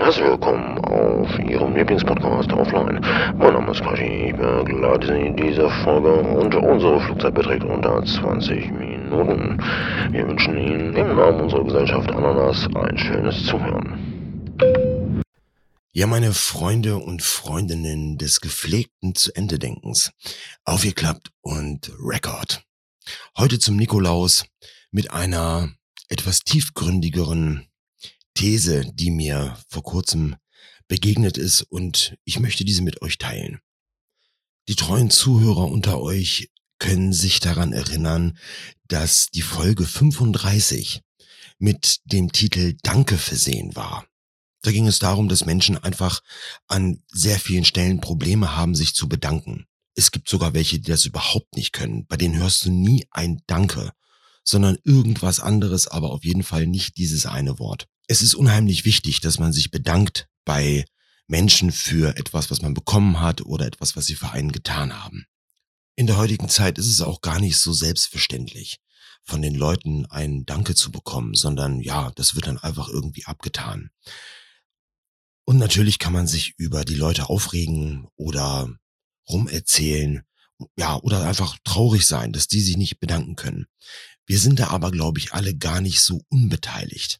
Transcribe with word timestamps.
Herzlich 0.00 0.26
willkommen 0.26 0.78
auf 0.84 1.38
Ihrem 1.40 1.74
Lieblingspodcast 1.74 2.52
Offline. 2.52 3.00
Mein 3.36 3.52
Name 3.52 3.72
ist 3.72 3.82
Quashi, 3.82 4.28
ich 4.28 4.36
begleite 4.36 5.08
Sie 5.08 5.26
in 5.26 5.36
dieser 5.36 5.68
Folge 5.82 6.12
und 6.12 6.54
unsere 6.54 7.00
Flugzeit 7.00 7.34
beträgt 7.34 7.64
unter 7.64 8.04
20 8.04 8.70
Minuten. 8.70 9.60
Wir 10.12 10.28
wünschen 10.28 10.56
Ihnen 10.56 10.94
im 10.94 11.16
Namen 11.16 11.40
unserer 11.40 11.64
Gesellschaft 11.64 12.10
Ananas 12.12 12.68
ein 12.76 12.96
schönes 12.96 13.44
Zuhören. 13.44 14.54
Ja, 15.92 16.06
meine 16.06 16.32
Freunde 16.32 16.98
und 16.98 17.20
Freundinnen 17.20 18.18
des 18.18 18.40
gepflegten 18.40 19.16
zu 19.16 19.34
Ende 19.34 19.58
Denkens. 19.58 20.12
Aufgeklappt 20.64 21.30
und 21.40 21.90
Record. 22.00 22.62
Heute 23.36 23.58
zum 23.58 23.76
Nikolaus 23.76 24.46
mit 24.92 25.10
einer 25.10 25.70
etwas 26.08 26.40
tiefgründigeren 26.44 27.68
These, 28.38 28.84
die 28.94 29.10
mir 29.10 29.58
vor 29.68 29.82
kurzem 29.82 30.36
begegnet 30.86 31.36
ist 31.36 31.62
und 31.62 32.16
ich 32.24 32.38
möchte 32.38 32.64
diese 32.64 32.82
mit 32.82 33.02
euch 33.02 33.18
teilen. 33.18 33.58
Die 34.68 34.76
treuen 34.76 35.10
Zuhörer 35.10 35.64
unter 35.64 36.00
euch 36.00 36.48
können 36.78 37.12
sich 37.12 37.40
daran 37.40 37.72
erinnern, 37.72 38.38
dass 38.86 39.26
die 39.34 39.42
Folge 39.42 39.84
35 39.84 41.02
mit 41.58 41.98
dem 42.04 42.30
Titel 42.30 42.76
Danke 42.84 43.18
versehen 43.18 43.74
war. 43.74 44.06
Da 44.62 44.70
ging 44.70 44.86
es 44.86 45.00
darum, 45.00 45.28
dass 45.28 45.44
Menschen 45.44 45.76
einfach 45.76 46.22
an 46.68 47.02
sehr 47.08 47.40
vielen 47.40 47.64
Stellen 47.64 48.00
Probleme 48.00 48.54
haben, 48.54 48.76
sich 48.76 48.94
zu 48.94 49.08
bedanken. 49.08 49.66
Es 49.96 50.12
gibt 50.12 50.28
sogar 50.28 50.54
welche, 50.54 50.78
die 50.78 50.88
das 50.92 51.06
überhaupt 51.06 51.56
nicht 51.56 51.72
können. 51.72 52.06
Bei 52.06 52.16
denen 52.16 52.36
hörst 52.38 52.64
du 52.64 52.70
nie 52.70 53.04
ein 53.10 53.42
Danke, 53.48 53.90
sondern 54.44 54.78
irgendwas 54.84 55.40
anderes, 55.40 55.88
aber 55.88 56.12
auf 56.12 56.24
jeden 56.24 56.44
Fall 56.44 56.68
nicht 56.68 56.98
dieses 56.98 57.26
eine 57.26 57.58
Wort 57.58 57.88
es 58.08 58.22
ist 58.22 58.34
unheimlich 58.34 58.84
wichtig, 58.84 59.20
dass 59.20 59.38
man 59.38 59.52
sich 59.52 59.70
bedankt 59.70 60.28
bei 60.44 60.84
Menschen 61.28 61.70
für 61.70 62.16
etwas, 62.16 62.50
was 62.50 62.62
man 62.62 62.74
bekommen 62.74 63.20
hat 63.20 63.42
oder 63.42 63.66
etwas, 63.66 63.96
was 63.96 64.06
sie 64.06 64.14
für 64.14 64.30
einen 64.30 64.50
getan 64.50 65.04
haben. 65.04 65.26
In 65.94 66.06
der 66.06 66.16
heutigen 66.16 66.48
Zeit 66.48 66.78
ist 66.78 66.88
es 66.88 67.02
auch 67.02 67.20
gar 67.20 67.38
nicht 67.38 67.58
so 67.58 67.72
selbstverständlich, 67.72 68.80
von 69.24 69.42
den 69.42 69.54
Leuten 69.54 70.06
ein 70.06 70.46
Danke 70.46 70.74
zu 70.74 70.90
bekommen, 70.90 71.34
sondern 71.34 71.80
ja, 71.80 72.10
das 72.16 72.34
wird 72.34 72.46
dann 72.46 72.58
einfach 72.58 72.88
irgendwie 72.88 73.26
abgetan. 73.26 73.90
Und 75.44 75.58
natürlich 75.58 75.98
kann 75.98 76.12
man 76.12 76.26
sich 76.26 76.54
über 76.56 76.84
die 76.84 76.94
Leute 76.94 77.28
aufregen 77.28 78.08
oder 78.16 78.72
rumerzählen, 79.28 80.22
ja, 80.76 80.96
oder 80.96 81.26
einfach 81.26 81.58
traurig 81.64 82.06
sein, 82.06 82.32
dass 82.32 82.48
die 82.48 82.60
sich 82.60 82.76
nicht 82.76 83.00
bedanken 83.00 83.36
können. 83.36 83.66
Wir 84.26 84.38
sind 84.38 84.60
da 84.60 84.68
aber, 84.68 84.90
glaube 84.90 85.18
ich, 85.18 85.32
alle 85.32 85.56
gar 85.56 85.80
nicht 85.80 86.00
so 86.00 86.22
unbeteiligt. 86.28 87.16